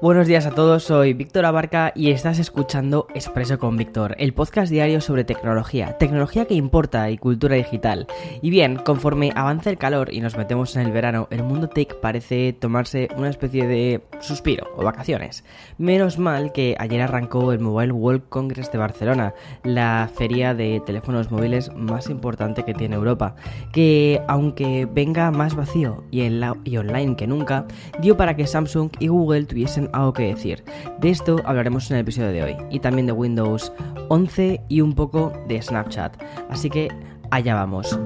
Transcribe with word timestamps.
Buenos 0.00 0.28
días 0.28 0.46
a 0.46 0.52
todos, 0.52 0.84
soy 0.84 1.12
Víctor 1.12 1.44
Abarca 1.44 1.90
y 1.92 2.12
estás 2.12 2.38
escuchando 2.38 3.08
Expreso 3.16 3.58
con 3.58 3.76
Víctor, 3.76 4.14
el 4.20 4.32
podcast 4.32 4.70
diario 4.70 5.00
sobre 5.00 5.24
tecnología, 5.24 5.98
tecnología 5.98 6.44
que 6.44 6.54
importa 6.54 7.10
y 7.10 7.18
cultura 7.18 7.56
digital. 7.56 8.06
Y 8.40 8.50
bien, 8.50 8.76
conforme 8.76 9.32
avanza 9.34 9.70
el 9.70 9.76
calor 9.76 10.14
y 10.14 10.20
nos 10.20 10.36
metemos 10.36 10.76
en 10.76 10.82
el 10.82 10.92
verano, 10.92 11.26
el 11.32 11.42
mundo 11.42 11.68
tech 11.68 11.96
parece 11.96 12.52
tomarse 12.52 13.08
una 13.16 13.28
especie 13.28 13.66
de 13.66 14.00
suspiro 14.20 14.68
o 14.76 14.84
vacaciones. 14.84 15.42
Menos 15.78 16.16
mal 16.16 16.52
que 16.52 16.76
ayer 16.78 17.02
arrancó 17.02 17.50
el 17.50 17.58
Mobile 17.58 17.90
World 17.90 18.28
Congress 18.28 18.70
de 18.70 18.78
Barcelona, 18.78 19.34
la 19.64 20.08
feria 20.14 20.54
de 20.54 20.80
teléfonos 20.86 21.32
móviles 21.32 21.74
más 21.74 22.08
importante 22.08 22.64
que 22.64 22.72
tiene 22.72 22.94
Europa, 22.94 23.34
que 23.72 24.22
aunque 24.28 24.86
venga 24.86 25.32
más 25.32 25.56
vacío 25.56 26.04
y, 26.12 26.20
en 26.20 26.40
online 26.40 27.16
que 27.16 27.26
nunca, 27.26 27.66
dio 28.00 28.16
para 28.16 28.36
que 28.36 28.46
Samsung 28.46 28.90
y 29.00 29.08
Google 29.08 29.46
tuviesen 29.46 29.87
algo 29.92 30.12
que 30.12 30.34
decir. 30.34 30.64
De 31.00 31.10
esto 31.10 31.40
hablaremos 31.44 31.90
en 31.90 31.96
el 31.96 32.02
episodio 32.02 32.32
de 32.32 32.42
hoy 32.42 32.56
y 32.70 32.80
también 32.80 33.06
de 33.06 33.12
Windows 33.12 33.72
11 34.08 34.60
y 34.68 34.80
un 34.80 34.94
poco 34.94 35.32
de 35.48 35.60
Snapchat. 35.60 36.22
Así 36.50 36.70
que 36.70 36.88
allá 37.30 37.54
vamos. 37.54 37.98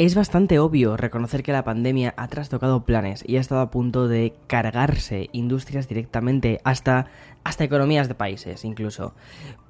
Es 0.00 0.14
bastante 0.14 0.58
obvio 0.58 0.96
reconocer 0.96 1.42
que 1.42 1.52
la 1.52 1.62
pandemia 1.62 2.14
ha 2.16 2.26
trastocado 2.28 2.86
planes 2.86 3.22
y 3.26 3.36
ha 3.36 3.40
estado 3.40 3.60
a 3.60 3.70
punto 3.70 4.08
de 4.08 4.32
cargarse 4.46 5.28
industrias 5.32 5.88
directamente 5.88 6.58
hasta, 6.64 7.08
hasta 7.44 7.64
economías 7.64 8.08
de 8.08 8.14
países 8.14 8.64
incluso. 8.64 9.12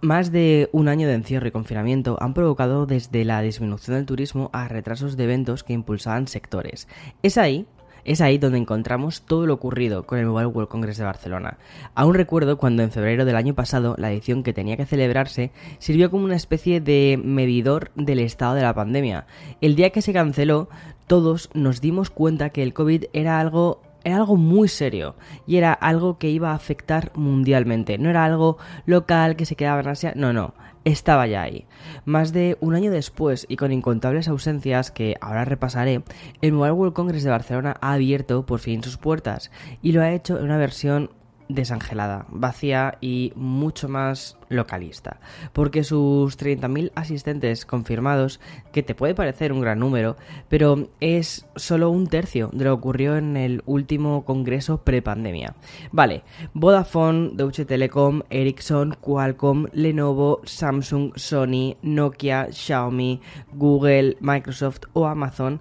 Más 0.01 0.31
de 0.31 0.69
un 0.71 0.87
año 0.87 1.09
de 1.09 1.15
encierro 1.15 1.49
y 1.49 1.51
confinamiento 1.51 2.17
han 2.21 2.33
provocado 2.33 2.87
desde 2.87 3.25
la 3.25 3.43
disminución 3.43 3.97
del 3.97 4.07
turismo 4.07 4.51
a 4.53 4.69
retrasos 4.69 5.17
de 5.17 5.25
eventos 5.25 5.65
que 5.65 5.73
impulsaban 5.73 6.29
sectores. 6.29 6.87
Es 7.25 7.37
ahí 7.37 7.67
es 8.05 8.21
ahí 8.21 8.39
donde 8.39 8.59
encontramos 8.59 9.23
todo 9.23 9.47
lo 9.47 9.55
ocurrido 9.55 10.07
con 10.07 10.19
el 10.19 10.27
Mobile 10.27 10.47
World 10.47 10.69
Congress 10.69 10.99
de 10.99 11.05
Barcelona. 11.05 11.59
Aún 11.95 12.15
recuerdo 12.15 12.59
cuando 12.59 12.83
en 12.83 12.91
febrero 12.91 13.25
del 13.25 13.37
año 13.37 13.55
pasado 13.55 13.95
la 13.99 14.11
edición 14.11 14.43
que 14.43 14.53
tenía 14.53 14.77
que 14.77 14.87
celebrarse 14.87 15.51
sirvió 15.79 16.11
como 16.11 16.25
una 16.25 16.37
especie 16.37 16.81
de 16.81 17.21
medidor 17.23 17.91
del 17.95 18.21
estado 18.21 18.55
de 18.55 18.63
la 18.63 18.75
pandemia. 18.75 19.27
El 19.61 19.77
día 19.77 19.91
que 19.91 20.03
se 20.03 20.13
canceló, 20.13 20.69
todos 21.07 21.51
nos 21.55 21.81
dimos 21.81 22.11
cuenta 22.11 22.51
que 22.51 22.63
el 22.63 22.73
COVID 22.73 23.05
era 23.13 23.41
algo 23.41 23.83
era 24.03 24.17
algo 24.17 24.37
muy 24.37 24.69
serio 24.69 25.15
y 25.47 25.57
era 25.57 25.73
algo 25.73 26.19
que 26.19 26.31
iba 26.31 26.53
a 26.53 26.55
afectar 26.55 27.13
mundialmente. 27.15 27.99
No 27.99 28.09
era 28.09 28.25
algo 28.25 28.57
local 28.87 29.37
que 29.37 29.45
se 29.45 29.57
quedaba 29.57 29.81
en 29.81 29.89
Asia, 29.89 30.13
no, 30.17 30.33
no, 30.33 30.55
estaba 30.85 31.27
ya 31.27 31.43
ahí. 31.43 31.67
Más 32.05 32.33
de 32.33 32.57
un 32.61 32.75
año 32.75 32.91
después 32.91 33.47
y 33.49 33.57
con 33.57 33.73
incontables 33.73 34.29
ausencias 34.29 34.91
que 34.91 35.17
ahora 35.21 35.45
repasaré, 35.45 36.03
el 36.41 36.53
Mobile 36.53 36.73
World 36.73 36.95
Congress 36.95 37.25
de 37.25 37.31
Barcelona 37.31 37.77
ha 37.81 37.93
abierto 37.93 38.47
por 38.47 38.61
fin 38.61 38.83
sus 38.83 38.97
puertas 38.97 39.51
y 39.83 39.93
lo 39.93 40.03
ha 40.03 40.13
hecho 40.13 40.39
en 40.39 40.45
una 40.45 40.59
versión 40.59 41.11
desangelada, 41.55 42.27
vacía 42.29 42.99
y 43.01 43.33
mucho 43.37 43.89
más 43.89 44.37
localista, 44.49 45.21
porque 45.53 45.85
sus 45.85 46.39
30.000 46.39 46.93
asistentes 46.95 47.65
confirmados, 47.65 48.41
que 48.73 48.83
te 48.83 48.95
puede 48.95 49.15
parecer 49.15 49.53
un 49.53 49.61
gran 49.61 49.79
número, 49.79 50.17
pero 50.49 50.89
es 51.01 51.47
solo 51.57 51.91
un 51.91 52.09
tercio 52.09 52.51
de 52.53 52.65
lo 52.65 52.71
que 52.71 52.81
ocurrió 52.81 53.17
en 53.17 53.37
el 53.37 53.63
último 53.67 54.25
congreso 54.25 54.83
prepandemia. 54.83 55.55
Vale, 55.93 56.23
Vodafone, 56.55 57.31
Deutsche 57.35 57.65
Telekom, 57.65 58.23
Ericsson, 58.31 58.97
Qualcomm, 59.01 59.67
Lenovo, 59.73 60.41
Samsung, 60.45 61.13
Sony, 61.17 61.77
Nokia, 61.83 62.49
Xiaomi, 62.51 63.21
Google, 63.53 64.17
Microsoft 64.21 64.83
o 64.93 65.07
Amazon 65.07 65.61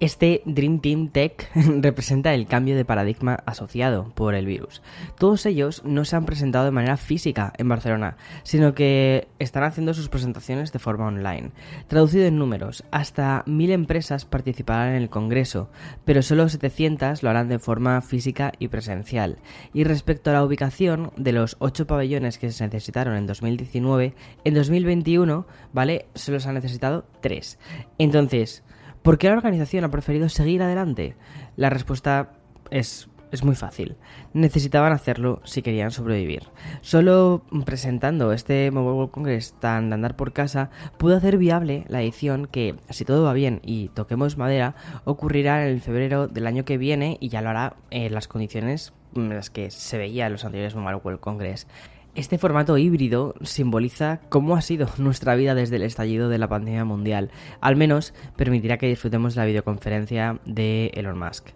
este 0.00 0.42
Dream 0.44 0.80
Team 0.80 1.08
Tech 1.08 1.50
representa 1.54 2.34
el 2.34 2.46
cambio 2.46 2.76
de 2.76 2.84
paradigma 2.84 3.38
asociado 3.46 4.10
por 4.14 4.34
el 4.34 4.46
virus. 4.46 4.82
Todos 5.18 5.46
ellos 5.46 5.82
no 5.84 6.04
se 6.04 6.16
han 6.16 6.24
presentado 6.24 6.64
de 6.64 6.70
manera 6.70 6.96
física 6.96 7.52
en 7.58 7.68
Barcelona, 7.68 8.16
sino 8.42 8.74
que 8.74 9.28
están 9.38 9.64
haciendo 9.64 9.94
sus 9.94 10.08
presentaciones 10.08 10.72
de 10.72 10.78
forma 10.78 11.06
online. 11.06 11.52
Traducido 11.88 12.26
en 12.26 12.38
números, 12.38 12.84
hasta 12.90 13.42
mil 13.46 13.70
empresas 13.70 14.24
participarán 14.24 14.90
en 14.90 15.02
el 15.02 15.10
Congreso, 15.10 15.70
pero 16.04 16.22
solo 16.22 16.48
700 16.48 17.22
lo 17.22 17.30
harán 17.30 17.48
de 17.48 17.58
forma 17.58 18.00
física 18.02 18.52
y 18.58 18.68
presencial. 18.68 19.38
Y 19.72 19.84
respecto 19.84 20.30
a 20.30 20.34
la 20.34 20.44
ubicación 20.44 21.12
de 21.16 21.32
los 21.32 21.56
8 21.60 21.86
pabellones 21.86 22.38
que 22.38 22.50
se 22.50 22.64
necesitaron 22.64 23.16
en 23.16 23.26
2019, 23.26 24.14
en 24.44 24.54
2021, 24.54 25.46
¿vale? 25.72 26.06
Solo 26.14 26.40
se 26.40 26.48
han 26.48 26.54
necesitado 26.54 27.06
3. 27.20 27.58
Entonces, 27.98 28.62
¿Por 29.04 29.18
qué 29.18 29.28
la 29.28 29.34
organización 29.34 29.84
ha 29.84 29.90
preferido 29.90 30.30
seguir 30.30 30.62
adelante? 30.62 31.14
La 31.56 31.68
respuesta 31.68 32.30
es, 32.70 33.10
es 33.32 33.44
muy 33.44 33.54
fácil. 33.54 33.96
Necesitaban 34.32 34.94
hacerlo 34.94 35.42
si 35.44 35.60
querían 35.60 35.90
sobrevivir. 35.90 36.44
Solo 36.80 37.42
presentando 37.66 38.32
este 38.32 38.70
Mobile 38.70 38.94
World 38.94 39.10
Congress 39.10 39.52
tan 39.60 39.90
de 39.90 39.96
andar 39.96 40.16
por 40.16 40.32
casa, 40.32 40.70
pudo 40.96 41.18
hacer 41.18 41.36
viable 41.36 41.84
la 41.88 42.00
edición 42.00 42.46
que, 42.46 42.76
si 42.88 43.04
todo 43.04 43.24
va 43.24 43.34
bien 43.34 43.60
y 43.62 43.88
toquemos 43.88 44.38
madera, 44.38 44.74
ocurrirá 45.04 45.68
en 45.68 45.82
febrero 45.82 46.26
del 46.26 46.46
año 46.46 46.64
que 46.64 46.78
viene 46.78 47.18
y 47.20 47.28
ya 47.28 47.42
lo 47.42 47.50
hará 47.50 47.76
en 47.90 48.14
las 48.14 48.26
condiciones 48.26 48.94
en 49.14 49.28
las 49.28 49.50
que 49.50 49.70
se 49.70 49.98
veía 49.98 50.24
en 50.24 50.32
los 50.32 50.46
anteriores 50.46 50.74
Mobile 50.74 51.02
World 51.04 51.20
Congress. 51.20 51.66
Este 52.14 52.38
formato 52.38 52.78
híbrido 52.78 53.34
simboliza 53.42 54.20
cómo 54.28 54.54
ha 54.54 54.60
sido 54.60 54.88
nuestra 54.98 55.34
vida 55.34 55.56
desde 55.56 55.76
el 55.76 55.82
estallido 55.82 56.28
de 56.28 56.38
la 56.38 56.48
pandemia 56.48 56.84
mundial. 56.84 57.32
Al 57.60 57.74
menos 57.74 58.14
permitirá 58.36 58.78
que 58.78 58.86
disfrutemos 58.86 59.34
la 59.34 59.44
videoconferencia 59.44 60.38
de 60.44 60.92
Elon 60.94 61.18
Musk. 61.18 61.48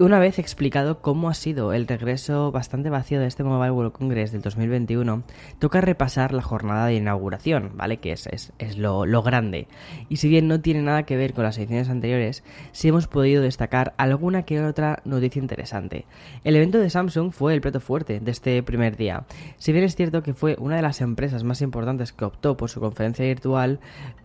Una 0.00 0.18
vez 0.18 0.40
explicado 0.40 1.00
cómo 1.00 1.28
ha 1.28 1.34
sido 1.34 1.72
el 1.72 1.86
regreso 1.86 2.50
bastante 2.50 2.90
vacío 2.90 3.20
de 3.20 3.28
este 3.28 3.44
Mobile 3.44 3.70
World 3.70 3.92
Congress 3.92 4.32
del 4.32 4.42
2021, 4.42 5.22
toca 5.60 5.80
repasar 5.80 6.32
la 6.32 6.42
jornada 6.42 6.86
de 6.86 6.96
inauguración, 6.96 7.70
¿vale? 7.76 7.98
Que 7.98 8.10
es, 8.10 8.28
es, 8.58 8.76
lo, 8.76 9.06
lo, 9.06 9.22
grande. 9.22 9.68
Y 10.08 10.16
si 10.16 10.28
bien 10.28 10.48
no 10.48 10.60
tiene 10.60 10.82
nada 10.82 11.04
que 11.04 11.16
ver 11.16 11.32
con 11.32 11.44
las 11.44 11.58
ediciones 11.58 11.88
anteriores, 11.90 12.42
sí 12.72 12.88
hemos 12.88 13.06
podido 13.06 13.40
destacar 13.40 13.94
alguna 13.96 14.42
que 14.42 14.60
otra 14.60 15.00
noticia 15.04 15.40
interesante. 15.40 16.06
El 16.42 16.56
evento 16.56 16.80
de 16.80 16.90
Samsung 16.90 17.30
fue 17.30 17.54
el 17.54 17.60
plato 17.60 17.78
fuerte 17.78 18.18
de 18.18 18.30
este 18.32 18.60
primer 18.64 18.96
día. 18.96 19.26
Si 19.58 19.70
bien 19.70 19.84
es 19.84 19.94
cierto 19.94 20.24
que 20.24 20.34
fue 20.34 20.56
una 20.58 20.74
de 20.74 20.82
las 20.82 21.02
empresas 21.02 21.44
más 21.44 21.62
importantes 21.62 22.12
que 22.12 22.24
optó 22.24 22.56
por 22.56 22.68
su 22.68 22.80
conferencia 22.80 23.24
virtual 23.26 23.78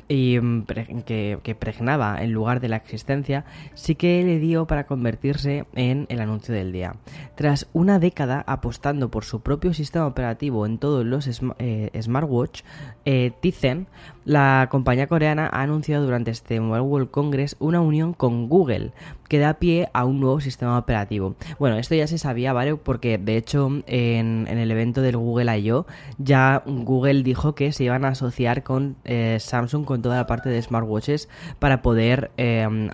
y 0.10 0.40
mm, 0.40 0.66
que, 1.06 1.56
pregnaba 1.58 2.22
en 2.22 2.34
lugar 2.34 2.60
de 2.60 2.68
la 2.68 2.76
existencia, 2.76 3.46
sí 3.76 3.96
que 3.96 4.24
le 4.24 4.40
dio 4.40 4.66
para 4.66 4.86
convertirse 4.86 5.66
en 5.76 6.08
el 6.10 6.20
anuncio 6.20 6.54
del 6.54 6.74
día. 6.74 6.96
Tras 7.36 7.68
una 7.72 8.00
década 8.00 8.44
apostando 8.48 9.10
por 9.10 9.24
su 9.24 9.42
propio 9.42 9.74
sistema 9.74 10.08
operativo 10.08 10.66
en 10.66 10.80
todos 10.80 11.06
los 11.06 11.30
eh, 11.60 11.92
smartwatch, 12.02 12.64
eh, 13.06 13.32
Tizen, 13.40 13.88
la 14.26 14.68
compañía 14.70 15.08
coreana 15.08 15.50
ha 15.52 15.62
anunciado 15.62 16.06
durante 16.06 16.32
este 16.32 16.60
Mobile 16.60 16.82
World 16.82 17.12
Congress 17.12 17.56
una 17.60 17.80
unión 17.80 18.14
con 18.14 18.50
Google 18.50 18.92
que 19.30 19.40
da 19.40 19.54
pie 19.54 19.90
a 19.94 20.04
un 20.04 20.20
nuevo 20.20 20.42
sistema 20.42 20.78
operativo. 20.78 21.36
Bueno, 21.58 21.78
esto 21.78 21.96
ya 21.96 22.08
se 22.08 22.18
sabía, 22.18 22.52
¿vale? 22.52 22.76
Porque 22.76 23.18
de 23.18 23.38
hecho 23.38 23.70
en, 23.88 24.48
el 24.48 24.72
evento 24.72 25.02
del 25.02 25.16
Google 25.16 25.58
I.O. 25.60 25.86
ya 26.18 26.64
Google 26.66 27.24
dijo 27.24 27.56
que 27.56 27.72
se 27.72 27.86
iban 27.86 28.04
a 28.04 28.10
asociar 28.10 28.64
con 28.64 28.98
eh, 29.06 29.38
Samsung 29.40 29.86
con 29.86 30.02
toda 30.02 30.18
la 30.18 30.28
parte 30.28 30.50
de 30.50 30.62
smartwatches 30.62 31.30
para 31.60 31.82
poder 31.82 32.32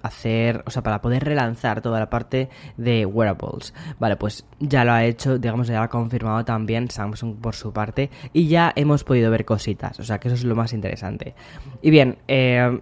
hacer, 0.03 0.63
o 0.67 0.71
sea, 0.71 0.83
para 0.83 1.01
poder 1.01 1.23
relanzar 1.23 1.81
toda 1.81 1.99
la 1.99 2.09
parte 2.09 2.49
de 2.77 3.05
wearables. 3.05 3.73
Vale, 3.99 4.17
pues 4.17 4.45
ya 4.59 4.83
lo 4.83 4.91
ha 4.91 5.05
hecho, 5.05 5.37
digamos, 5.37 5.67
ya 5.67 5.81
ha 5.81 5.89
confirmado 5.89 6.43
también 6.45 6.89
Samsung 6.89 7.37
por 7.37 7.55
su 7.55 7.71
parte 7.71 8.09
y 8.33 8.47
ya 8.47 8.73
hemos 8.75 9.03
podido 9.03 9.31
ver 9.31 9.45
cositas, 9.45 9.99
o 9.99 10.03
sea 10.03 10.19
que 10.19 10.27
eso 10.27 10.35
es 10.35 10.43
lo 10.43 10.55
más 10.55 10.73
interesante. 10.73 11.35
Y 11.81 11.89
bien, 11.89 12.17
eh, 12.27 12.79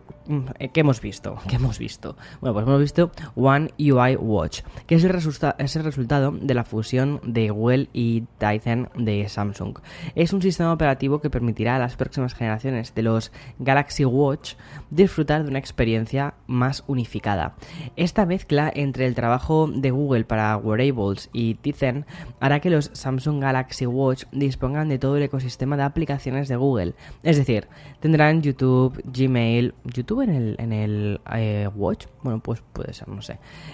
¿qué 0.74 0.80
hemos 0.80 1.02
visto? 1.02 1.38
¿Qué 1.48 1.56
hemos 1.56 1.80
visto? 1.80 2.16
Bueno, 2.42 2.54
pues 2.54 2.66
hemos 2.66 2.80
visto 2.80 3.12
One 3.44 3.72
UI 3.78 4.16
Watch, 4.16 4.62
que 4.88 4.96
es 4.96 5.04
el, 5.04 5.16
es 5.58 5.76
el 5.76 5.84
resultado 5.84 6.32
de 6.32 6.54
la 6.54 6.64
fusión 6.64 7.20
de 7.24 7.50
Google 7.50 7.90
y 7.94 8.22
Tizen 8.38 8.90
de 8.96 9.28
Samsung. 9.28 9.80
Es 10.16 10.34
un 10.34 10.42
sistema 10.42 10.72
operativo 10.72 11.20
que 11.20 11.30
permitirá 11.30 11.76
a 11.76 11.80
las 11.80 11.96
próximas 11.96 12.34
generaciones 12.34 12.96
de 12.96 13.04
los 13.04 13.32
Galaxy 13.60 14.06
Watch 14.06 14.56
disfrutar 14.90 15.44
de 15.44 15.50
una 15.50 15.60
experiencia 15.60 16.36
más 16.48 16.84
unificada. 16.88 17.56
Esta 17.96 18.26
mezcla 18.26 18.72
entre 18.74 19.06
el 19.06 19.16
trabajo 19.16 19.68
de 19.68 19.92
Google 19.92 20.24
para 20.24 20.56
wearables 20.58 21.30
y 21.34 21.56
Tizen 21.56 22.06
hará 22.40 22.60
que 22.60 22.70
los 22.70 22.92
Samsung 22.94 23.42
Galaxy 23.42 23.86
Watch 23.86 24.26
dispongan 24.32 24.90
de 24.90 25.00
todo 25.00 25.18
el 25.18 25.24
ecosistema 25.24 25.78
de 25.78 25.84
aplicaciones 25.84 26.48
de 26.48 26.56
Google. 26.56 26.94
Es 27.24 27.38
decir, 27.38 27.68
tendrán 28.00 28.42
YouTube, 28.42 29.02
Gmail, 29.06 29.74
YouTube 29.84 30.22
en 30.22 30.30
el, 30.30 30.56
en 30.60 30.74
el 30.74 31.22
eh, 31.34 31.70
Watch, 31.76 32.06
bueno, 32.22 32.40
pues 32.40 32.62
puede 32.74 32.94
ser, 32.94 33.08
no 33.08 33.22
sé, 33.22 33.33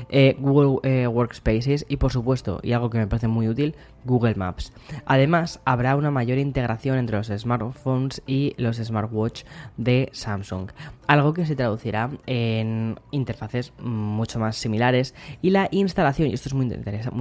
eh, 0.10 0.36
Google 0.40 0.80
eh, 0.84 1.08
Workspaces 1.08 1.86
y 1.90 1.98
por 1.98 2.12
supuesto, 2.12 2.60
y 2.64 2.74
algo 2.74 2.90
que 2.90 2.98
me 2.98 3.08
parece 3.08 3.28
muy 3.28 3.48
útil, 3.48 3.76
Google 4.06 4.36
Maps. 4.36 4.72
Además, 5.06 5.60
habrá 5.66 5.96
una 5.96 6.12
mayor 6.12 6.38
integración 6.38 6.98
entre 6.98 7.18
los 7.18 7.28
smartphones 7.28 8.22
y 8.26 8.54
los 8.58 8.78
smartwatch 8.78 9.44
de 9.78 10.10
Samsung, 10.14 10.70
algo 11.08 11.34
que 11.34 11.46
se 11.46 11.56
traducirá 11.56 12.10
en 12.26 13.00
interfaces 13.12 13.74
mucho 13.80 14.40
más 14.40 14.56
similares 14.56 15.14
y 15.42 15.50
la 15.50 15.68
instalación, 15.72 16.30
y 16.30 16.34
esto 16.34 16.50
es 16.50 16.54
muy, 16.54 16.66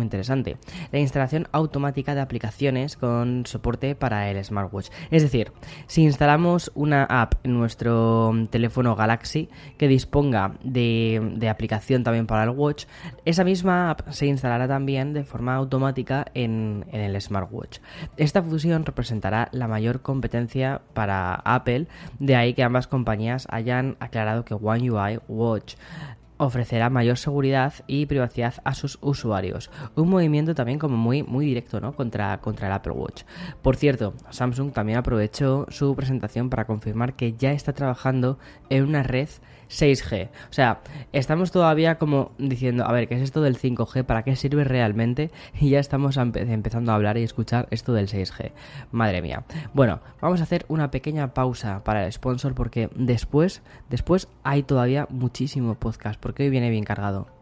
interesante, 0.02 0.56
la 0.93 0.99
instalación 0.99 1.49
automática 1.52 2.14
de 2.14 2.20
aplicaciones 2.20 2.96
con 2.96 3.44
soporte 3.46 3.94
para 3.94 4.31
el 4.31 4.43
smartwatch. 4.44 4.91
Es 5.11 5.23
decir, 5.23 5.52
si 5.87 6.02
instalamos 6.02 6.70
una 6.75 7.05
app 7.05 7.34
en 7.44 7.58
nuestro 7.58 8.32
teléfono 8.50 8.94
Galaxy 8.94 9.49
que 9.76 9.88
disponga 9.88 10.55
de 10.62 11.49
aplicación 11.50 12.05
también 12.05 12.26
para 12.29 12.45
el 12.45 12.51
watch, 12.51 12.85
esa 13.25 13.43
misma 13.43 13.91
app 13.91 14.09
se 14.11 14.27
instalará 14.27 14.69
también 14.69 15.13
de 15.13 15.25
forma 15.25 15.57
automática 15.57 16.27
en 16.35 16.59
en, 16.93 17.01
el 17.01 17.21
smartwatch. 17.21 17.79
Esta 18.17 18.43
fusión 18.43 18.85
representará 18.85 19.49
la 19.53 19.69
mayor 19.69 20.03
competencia 20.03 20.83
para 20.95 21.35
Apple, 21.35 21.87
de 22.19 22.37
ahí 22.37 22.55
que 22.55 22.63
ambas 22.63 22.87
compañías 22.87 23.47
hayan 23.51 23.97
aclarado 24.01 24.45
que 24.45 24.55
One 24.55 24.91
UI 24.91 25.21
Watch 25.29 25.75
ofrecerá 26.41 26.89
mayor 26.89 27.19
seguridad 27.19 27.75
y 27.89 28.07
privacidad 28.07 28.55
a 28.63 28.75
sus 28.75 28.99
usuarios. 29.01 29.71
Un 29.97 30.09
movimiento 30.09 30.55
también 30.55 30.79
como 30.79 30.97
muy, 30.97 31.25
muy 31.25 31.45
directo 31.47 31.81
¿no? 31.81 31.97
contra, 31.97 32.39
contra 32.41 32.69
el 32.69 32.75
Apple 32.75 32.93
Watch. 32.93 33.25
Por 33.61 33.75
cierto, 33.75 34.15
Samsung 34.31 34.73
también 34.73 34.99
aprovechó 34.99 35.67
su 35.69 35.97
presentación 35.97 36.49
para 36.49 36.65
confirmar 36.65 37.15
que 37.15 37.33
ya 37.33 37.51
está 37.51 37.73
trabajando 37.73 38.39
en 38.71 38.85
una 38.85 39.03
red 39.03 39.29
6G. 39.69 40.29
O 40.50 40.53
sea, 40.53 40.81
estamos 41.12 41.50
todavía 41.50 41.99
como 41.99 42.32
diciendo, 42.38 42.85
a 42.87 42.93
ver, 42.93 43.09
¿qué 43.09 43.17
es 43.17 43.23
esto 43.23 43.43
del 43.43 43.59
5G? 43.59 44.05
¿Para 44.05 44.23
qué 44.23 44.37
sirve 44.37 44.65
realmente? 44.65 45.31
Y 45.61 45.70
ya 45.70 45.81
estamos 45.81 46.17
empezando 46.17 46.93
a 46.93 46.94
hablar 46.94 47.19
y 47.19 47.25
escuchar 47.25 47.67
esto 47.70 47.93
del 47.93 48.09
6G. 48.09 48.53
Madre 48.93 49.23
mía. 49.23 49.44
Bueno, 49.75 50.00
vamos 50.20 50.41
a 50.41 50.44
hacer 50.44 50.65
una 50.69 50.91
pequeña 50.91 51.35
pausa 51.35 51.82
para 51.85 52.06
el 52.06 52.12
sponsor 52.12 52.55
porque 52.55 52.88
después, 52.94 53.62
después 53.88 54.29
hay 54.44 54.62
todavía 54.62 55.06
muchísimo 55.11 55.75
podcast 55.75 56.20
porque 56.20 56.44
hoy 56.44 56.50
viene 56.50 56.70
bien 56.70 56.85
cargado. 56.85 57.38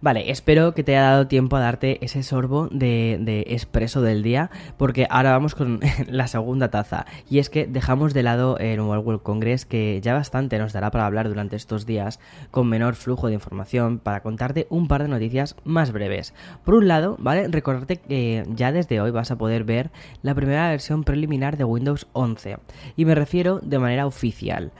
Vale, 0.00 0.30
espero 0.30 0.74
que 0.74 0.82
te 0.82 0.96
haya 0.96 1.10
dado 1.10 1.26
tiempo 1.28 1.56
a 1.56 1.60
darte 1.60 2.04
ese 2.04 2.22
sorbo 2.22 2.68
de, 2.70 3.18
de 3.20 3.40
expreso 3.48 4.02
del 4.02 4.22
día, 4.22 4.50
porque 4.76 5.06
ahora 5.10 5.32
vamos 5.32 5.54
con 5.54 5.80
la 6.08 6.26
segunda 6.26 6.70
taza. 6.70 7.06
Y 7.28 7.38
es 7.38 7.50
que 7.50 7.66
dejamos 7.66 8.14
de 8.14 8.22
lado 8.22 8.58
el 8.58 8.80
World 8.80 9.22
Congress, 9.22 9.64
que 9.66 10.00
ya 10.02 10.14
bastante 10.14 10.58
nos 10.58 10.72
dará 10.72 10.90
para 10.90 11.06
hablar 11.06 11.28
durante 11.28 11.56
estos 11.56 11.86
días, 11.86 12.20
con 12.50 12.68
menor 12.68 12.94
flujo 12.94 13.28
de 13.28 13.34
información, 13.34 13.98
para 13.98 14.22
contarte 14.22 14.66
un 14.70 14.88
par 14.88 15.02
de 15.02 15.08
noticias 15.08 15.56
más 15.64 15.92
breves. 15.92 16.34
Por 16.64 16.74
un 16.74 16.88
lado, 16.88 17.16
¿vale? 17.18 17.48
Recordarte 17.48 17.96
que 17.96 18.44
ya 18.54 18.72
desde 18.72 19.00
hoy 19.00 19.10
vas 19.10 19.30
a 19.30 19.36
poder 19.36 19.64
ver 19.64 19.90
la 20.22 20.34
primera 20.34 20.70
versión 20.70 21.04
preliminar 21.04 21.56
de 21.56 21.64
Windows 21.64 22.06
11. 22.12 22.58
Y 22.96 23.04
me 23.04 23.14
refiero 23.14 23.60
de 23.60 23.78
manera 23.78 24.06
oficial. 24.06 24.72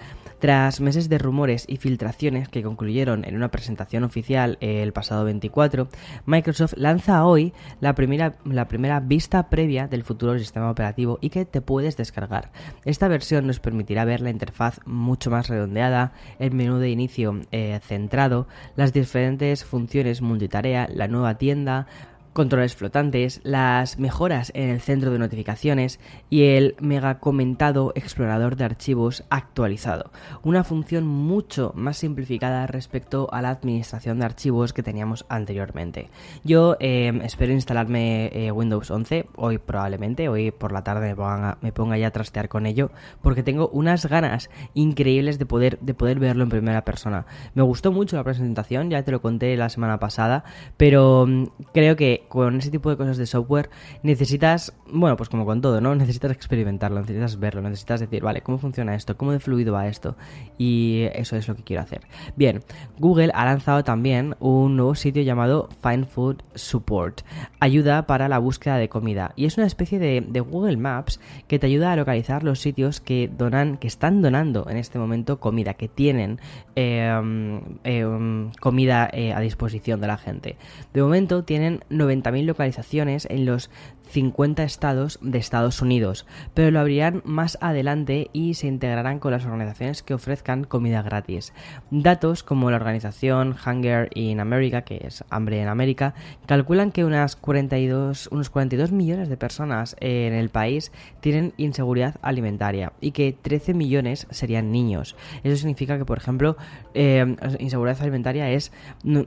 Tras 0.42 0.80
meses 0.80 1.08
de 1.08 1.18
rumores 1.18 1.66
y 1.68 1.76
filtraciones 1.76 2.48
que 2.48 2.64
concluyeron 2.64 3.24
en 3.24 3.36
una 3.36 3.52
presentación 3.52 4.02
oficial 4.02 4.58
el 4.60 4.91
pasado 4.92 5.24
24, 5.24 5.88
Microsoft 6.26 6.74
lanza 6.76 7.24
hoy 7.24 7.52
la 7.80 7.94
primera, 7.94 8.34
la 8.44 8.68
primera 8.68 9.00
vista 9.00 9.48
previa 9.48 9.88
del 9.88 10.04
futuro 10.04 10.38
sistema 10.38 10.70
operativo 10.70 11.18
y 11.20 11.30
que 11.30 11.44
te 11.44 11.60
puedes 11.60 11.96
descargar. 11.96 12.50
Esta 12.84 13.08
versión 13.08 13.46
nos 13.46 13.60
permitirá 13.60 14.04
ver 14.04 14.20
la 14.20 14.30
interfaz 14.30 14.80
mucho 14.86 15.30
más 15.30 15.48
redondeada, 15.48 16.12
el 16.38 16.52
menú 16.52 16.78
de 16.78 16.90
inicio 16.90 17.40
eh, 17.50 17.80
centrado, 17.82 18.46
las 18.76 18.92
diferentes 18.92 19.64
funciones 19.64 20.22
multitarea, 20.22 20.88
la 20.92 21.08
nueva 21.08 21.38
tienda, 21.38 21.86
controles 22.32 22.74
flotantes, 22.74 23.40
las 23.44 23.98
mejoras 23.98 24.52
en 24.54 24.70
el 24.70 24.80
centro 24.80 25.10
de 25.10 25.18
notificaciones 25.18 26.00
y 26.30 26.44
el 26.44 26.74
mega 26.80 27.18
comentado 27.18 27.92
explorador 27.94 28.56
de 28.56 28.64
archivos 28.64 29.24
actualizado. 29.30 30.10
Una 30.42 30.64
función 30.64 31.06
mucho 31.06 31.72
más 31.74 31.98
simplificada 31.98 32.66
respecto 32.66 33.28
a 33.32 33.42
la 33.42 33.50
administración 33.50 34.18
de 34.18 34.24
archivos 34.24 34.72
que 34.72 34.82
teníamos 34.82 35.26
anteriormente. 35.28 36.08
Yo 36.44 36.76
em, 36.80 37.20
espero 37.22 37.52
instalarme 37.52 38.30
eh, 38.32 38.50
Windows 38.50 38.90
11 38.90 39.26
hoy 39.36 39.58
probablemente, 39.58 40.28
hoy 40.28 40.50
por 40.50 40.72
la 40.72 40.84
tarde 40.84 41.14
me 41.60 41.72
ponga, 41.72 41.98
ya 41.98 42.06
a 42.06 42.10
trastear 42.10 42.48
con 42.48 42.66
ello 42.66 42.90
porque 43.20 43.42
tengo 43.42 43.68
unas 43.68 44.06
ganas 44.06 44.50
increíbles 44.74 45.38
de 45.38 45.46
poder, 45.46 45.78
de 45.80 45.94
poder 45.94 46.18
verlo 46.18 46.44
en 46.44 46.50
primera 46.50 46.84
persona. 46.84 47.26
Me 47.54 47.62
gustó 47.62 47.92
mucho 47.92 48.16
la 48.16 48.24
presentación, 48.24 48.90
ya 48.90 49.02
te 49.02 49.12
lo 49.12 49.20
conté 49.20 49.56
la 49.56 49.68
semana 49.68 49.98
pasada, 49.98 50.44
pero 50.76 51.26
mm, 51.26 51.44
creo 51.72 51.96
que 51.96 52.21
con 52.28 52.58
ese 52.58 52.70
tipo 52.70 52.90
de 52.90 52.96
cosas 52.96 53.16
de 53.16 53.26
software 53.26 53.70
necesitas, 54.02 54.72
bueno, 54.86 55.16
pues 55.16 55.28
como 55.28 55.44
con 55.44 55.60
todo, 55.60 55.80
¿no? 55.80 55.94
Necesitas 55.94 56.30
experimentarlo, 56.30 57.00
necesitas 57.00 57.38
verlo, 57.38 57.62
necesitas 57.62 58.00
decir, 58.00 58.22
vale, 58.22 58.42
¿cómo 58.42 58.58
funciona 58.58 58.94
esto? 58.94 59.16
¿Cómo 59.16 59.32
de 59.32 59.40
fluido 59.40 59.72
va 59.72 59.88
esto? 59.88 60.16
Y 60.58 61.06
eso 61.14 61.36
es 61.36 61.48
lo 61.48 61.54
que 61.54 61.62
quiero 61.62 61.82
hacer. 61.82 62.02
Bien, 62.36 62.62
Google 62.98 63.32
ha 63.34 63.44
lanzado 63.44 63.84
también 63.84 64.36
un 64.40 64.76
nuevo 64.76 64.94
sitio 64.94 65.22
llamado 65.22 65.68
Find 65.82 66.06
Food 66.06 66.42
Support, 66.54 67.22
ayuda 67.60 68.06
para 68.06 68.28
la 68.28 68.38
búsqueda 68.38 68.76
de 68.76 68.88
comida. 68.88 69.32
Y 69.36 69.46
es 69.46 69.56
una 69.56 69.66
especie 69.66 69.98
de, 69.98 70.42
Google 70.42 70.76
Maps 70.76 71.20
que 71.46 71.58
te 71.58 71.66
ayuda 71.66 71.92
a 71.92 71.96
localizar 71.96 72.42
los 72.42 72.60
sitios 72.60 73.00
que 73.00 73.30
donan, 73.36 73.76
que 73.76 73.86
están 73.86 74.22
donando 74.22 74.68
en 74.68 74.76
este 74.76 74.98
momento 74.98 75.38
comida, 75.38 75.74
que 75.74 75.88
tienen 75.88 76.40
em, 76.74 77.60
em, 77.84 78.50
comida 78.60 79.08
eh, 79.12 79.32
a 79.32 79.40
disposición 79.40 80.00
de 80.00 80.06
la 80.06 80.18
gente. 80.18 80.56
De 80.92 81.02
momento 81.02 81.44
tienen 81.44 81.80
90.000 82.12 82.44
localizaciones 82.44 83.26
en 83.30 83.46
los 83.46 83.70
50 84.12 84.62
estados 84.62 85.18
de 85.22 85.38
Estados 85.38 85.80
Unidos, 85.80 86.26
pero 86.52 86.70
lo 86.70 86.80
abrirán 86.80 87.22
más 87.24 87.56
adelante 87.62 88.28
y 88.34 88.54
se 88.54 88.66
integrarán 88.66 89.18
con 89.18 89.32
las 89.32 89.46
organizaciones 89.46 90.02
que 90.02 90.12
ofrezcan 90.12 90.64
comida 90.64 91.00
gratis. 91.00 91.54
Datos 91.90 92.42
como 92.42 92.70
la 92.70 92.76
organización 92.76 93.56
Hunger 93.64 94.10
in 94.14 94.40
America, 94.40 94.82
que 94.82 95.00
es 95.06 95.24
Hambre 95.30 95.62
en 95.62 95.68
América, 95.68 96.14
calculan 96.44 96.92
que 96.92 97.06
unas 97.06 97.36
42, 97.36 98.28
unos 98.30 98.50
42 98.50 98.92
millones 98.92 99.30
de 99.30 99.38
personas 99.38 99.96
en 100.00 100.34
el 100.34 100.50
país 100.50 100.92
tienen 101.20 101.54
inseguridad 101.56 102.16
alimentaria 102.20 102.92
y 103.00 103.12
que 103.12 103.34
13 103.40 103.72
millones 103.72 104.26
serían 104.30 104.72
niños. 104.72 105.16
Eso 105.42 105.56
significa 105.56 105.96
que, 105.96 106.04
por 106.04 106.18
ejemplo, 106.18 106.58
eh, 106.92 107.34
inseguridad 107.58 108.02
alimentaria 108.02 108.50
es 108.50 108.72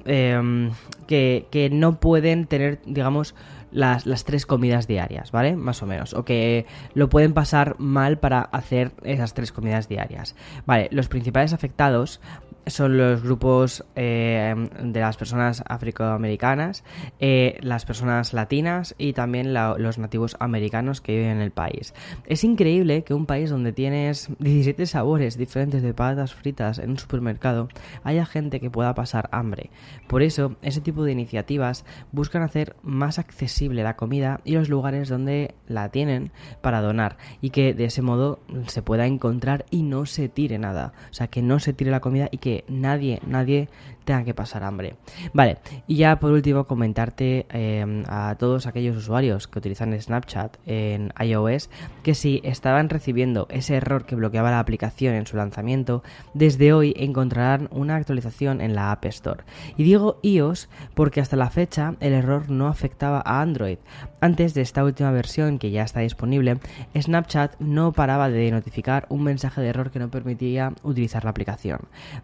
eh, 0.06 0.70
que, 1.08 1.48
que 1.50 1.70
no 1.72 2.00
pueden 2.00 2.46
tener, 2.46 2.80
digamos, 2.86 3.34
las, 3.76 4.06
las, 4.06 4.24
tres 4.24 4.46
comidas 4.46 4.88
diarias, 4.88 5.32
¿vale? 5.32 5.56
Más 5.56 5.84
o 5.84 5.86
menos. 5.86 6.14
O 6.14 6.24
que 6.24 6.66
lo 6.94 7.10
pueden 7.10 7.34
pasar 7.34 7.76
mal 7.78 8.18
para 8.18 8.42
hacer 8.42 8.92
esas 9.04 9.34
tres 9.34 9.52
comidas 9.52 9.88
diarias. 9.90 10.36
Vale, 10.66 10.88
los 10.92 11.08
principales 11.08 11.54
afectados 11.54 12.22
son 12.68 12.98
los 12.98 13.24
grupos 13.24 13.86
eh, 13.96 14.54
de 14.82 15.00
las 15.00 15.18
personas 15.18 15.64
afroamericanas, 15.68 16.84
eh, 17.20 17.58
las 17.62 17.86
personas 17.86 18.34
latinas 18.34 18.96
y 18.98 19.14
también 19.14 19.54
los 19.54 19.98
nativos 19.98 20.36
americanos 20.40 21.02
que 21.02 21.16
viven 21.16 21.32
en 21.32 21.42
el 21.42 21.52
país. 21.52 21.94
Es 22.26 22.44
increíble 22.44 23.04
que 23.04 23.14
un 23.14 23.26
país 23.26 23.50
donde 23.50 23.72
tienes 23.72 24.30
17 24.40 24.86
sabores 24.86 25.38
diferentes 25.38 25.82
de 25.82 25.94
patatas 25.94 26.34
fritas 26.34 26.80
en 26.80 26.92
un 26.92 27.00
supermercado 27.00 27.70
haya 28.04 28.26
gente 28.26 28.60
que 28.60 28.70
pueda 28.70 28.94
pasar 28.96 29.30
hambre. 29.32 29.70
Por 30.08 30.22
eso, 30.22 30.56
ese 30.62 30.82
tipo 30.82 31.04
de 31.04 31.12
iniciativas 31.12 31.86
buscan 32.12 32.42
hacer 32.42 32.76
más 32.82 33.20
accesible 33.20 33.84
la 33.84 33.96
comida 33.96 34.42
y 34.44 34.54
los 34.54 34.70
lugares 34.70 35.10
donde 35.10 35.56
la 35.68 35.90
tienen 35.90 36.32
para 36.62 36.82
donar 36.82 37.18
y 37.42 37.50
que 37.50 37.74
de 37.74 37.86
ese 37.86 38.02
modo 38.02 38.40
se 38.68 38.82
pueda 38.82 39.06
encontrar 39.06 39.66
y 39.70 39.84
no 39.84 40.06
se 40.06 40.30
tire 40.30 40.58
nada. 40.58 40.94
O 41.12 41.14
sea, 41.14 41.28
que 41.28 41.42
no 41.42 41.60
se 41.60 41.74
tire 41.74 41.92
la 41.92 42.00
comida 42.00 42.30
y 42.32 42.38
que 42.38 42.55
nadie, 42.70 43.20
nadie 43.28 43.68
tengan 44.06 44.24
que 44.24 44.34
pasar 44.34 44.64
hambre. 44.64 44.96
Vale, 45.34 45.58
y 45.88 45.98
ya 45.98 46.20
por 46.20 46.32
último 46.32 46.66
comentarte 46.66 47.46
em, 47.50 48.04
a 48.08 48.36
todos 48.40 48.68
aquellos 48.68 48.96
usuarios 48.96 49.48
que 49.48 49.60
utilizan 49.60 50.00
Snapchat 50.00 50.58
en 50.66 51.12
iOS 51.20 51.70
que 52.04 52.16
si 52.16 52.42
estaban 52.44 52.90
recibiendo 52.90 53.48
ese 53.50 53.76
error 53.76 54.06
que 54.06 54.16
bloqueaba 54.16 54.52
la 54.52 54.60
aplicación 54.60 55.16
en 55.16 55.28
su 55.28 55.38
lanzamiento, 55.38 56.04
desde 56.34 56.74
hoy 56.74 56.94
encontrarán 56.98 57.68
una 57.72 57.96
actualización 57.96 58.62
en 58.62 58.76
la 58.76 58.92
App 58.92 59.06
Store. 59.06 59.44
Y 59.78 59.84
digo 59.84 60.20
iOS 60.22 60.70
porque 60.94 61.22
hasta 61.22 61.36
la 61.36 61.50
fecha 61.50 61.96
el 62.00 62.14
error 62.14 62.50
no 62.50 62.68
afectaba 62.68 63.22
a 63.26 63.42
Android. 63.42 63.78
Antes 64.22 64.54
de 64.54 64.62
esta 64.62 64.84
última 64.84 65.12
versión 65.12 65.60
que 65.60 65.72
ya 65.72 65.84
está 65.84 66.00
disponible, 66.02 66.58
Snapchat 66.96 67.60
no 67.60 67.92
paraba 67.92 68.30
de 68.30 68.52
notificar 68.52 69.06
un 69.10 69.24
mensaje 69.24 69.62
de 69.62 69.70
error 69.70 69.92
que 69.92 70.00
no 70.00 70.10
permitía 70.10 70.74
utilizar 70.84 71.24
la 71.24 71.32
aplicación. 71.32 71.80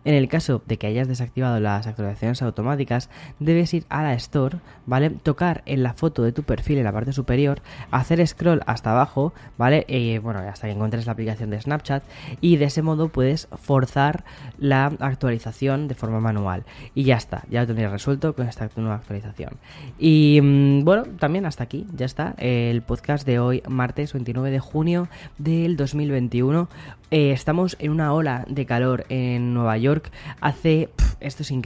En 0.06 0.14
el 0.14 0.28
caso 0.28 0.62
de 0.66 0.78
que 0.78 0.88
hayas 0.88 1.08
desactivado 1.08 1.60
las 1.78 1.88
actualizaciones 1.88 2.42
automáticas, 2.42 3.10
debes 3.40 3.74
ir 3.74 3.86
a 3.90 4.04
la 4.04 4.14
Store, 4.14 4.60
¿vale? 4.86 5.10
Tocar 5.10 5.64
en 5.66 5.84
la 5.84 5.94
foto 5.94 6.24
de 6.24 6.32
tu 6.32 6.44
perfil 6.44 6.78
en 6.78 6.84
la 6.84 6.92
parte 6.92 7.14
superior, 7.14 7.62
hacer 7.92 8.26
scroll 8.26 8.62
hasta 8.66 8.92
abajo, 8.92 9.34
¿vale? 9.58 9.86
Y 9.88 10.18
bueno, 10.20 10.40
hasta 10.40 10.68
que 10.68 10.74
encuentres 10.74 11.06
la 11.06 11.14
aplicación 11.14 11.50
de 11.50 11.62
Snapchat 11.62 12.04
y 12.42 12.58
de 12.58 12.66
ese 12.66 12.82
modo 12.82 13.10
puedes 13.10 13.48
forzar 13.54 14.24
la 14.58 14.86
actualización 15.00 15.88
de 15.88 15.96
forma 15.96 16.20
manual. 16.20 16.64
Y 16.96 17.04
ya 17.04 17.16
está, 17.18 17.44
ya 17.50 17.62
lo 17.62 17.68
tendrías 17.68 17.92
resuelto 17.92 18.36
con 18.36 18.48
esta 18.48 18.70
nueva 18.76 18.96
actualización. 18.96 19.54
Y 20.00 20.40
mm, 20.42 20.84
bueno, 20.84 21.04
también 21.20 21.46
hasta 21.46 21.64
aquí, 21.64 21.88
ya 21.96 22.06
está, 22.06 22.36
el 22.38 22.82
podcast 22.82 23.26
de 23.26 23.40
hoy, 23.40 23.64
martes 23.68 24.14
29 24.14 24.52
de 24.52 24.60
junio 24.60 25.08
del 25.38 25.78
2021. 25.78 26.70
Eh, 27.12 27.32
estamos 27.32 27.76
en 27.80 27.92
una 27.92 28.14
ola 28.14 28.46
de 28.48 28.66
calor 28.66 29.06
en 29.10 29.54
Nueva 29.54 29.78
York. 29.78 30.12
Hace. 30.40 30.90
esto 31.20 31.44
es 31.44 31.52
increíble. 31.52 31.61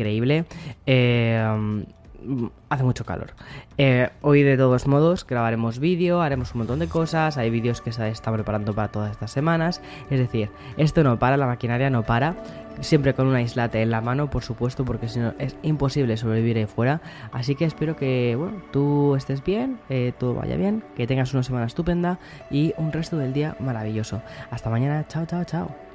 Eh, 0.86 1.86
hace 2.70 2.84
mucho 2.84 3.06
calor. 3.06 3.34
Eh, 3.78 4.10
hoy 4.22 4.44
de 4.44 4.58
todos 4.58 4.88
modos 4.88 5.25
grabaremos 5.25 5.80
vídeo, 5.80 6.22
haremos 6.22 6.54
un 6.54 6.60
montón 6.60 6.80
de 6.80 6.88
cosas, 6.88 7.38
hay 7.38 7.50
vídeos 7.50 7.82
que 7.82 7.92
se 7.92 8.08
están 8.10 8.34
preparando 8.34 8.74
para 8.74 8.90
todas 8.90 9.12
estas 9.12 9.32
semanas, 9.32 9.82
es 10.10 10.20
decir, 10.20 10.50
esto 10.78 11.04
no 11.04 11.20
para, 11.20 11.38
la 11.38 11.48
maquinaria 11.48 11.90
no 11.90 12.04
para, 12.04 12.36
siempre 12.82 13.14
con 13.14 13.28
una 13.28 13.42
islate 13.42 13.82
en 13.82 13.92
la 13.92 14.02
mano, 14.02 14.30
por 14.30 14.44
supuesto, 14.44 14.86
porque 14.86 15.08
si 15.08 15.20
no 15.20 15.34
es 15.40 15.56
imposible 15.62 16.18
sobrevivir 16.18 16.58
ahí 16.58 16.66
fuera, 16.66 17.02
así 17.32 17.56
que 17.56 17.66
espero 17.66 17.96
que 17.96 18.38
tú 18.72 19.16
estés 19.16 19.44
bien, 19.44 19.80
eh, 19.90 20.14
todo 20.18 20.36
vaya 20.36 20.56
bien, 20.56 20.84
que 20.96 21.08
tengas 21.08 21.34
una 21.34 21.44
semana 21.44 21.66
estupenda 21.66 22.20
y 22.50 22.74
un 22.78 22.92
resto 22.92 23.18
del 23.18 23.34
día 23.34 23.56
maravilloso. 23.60 24.22
Hasta 24.52 24.70
mañana, 24.70 25.06
chao, 25.08 25.25
chao, 25.25 25.44
chao. 25.44 25.95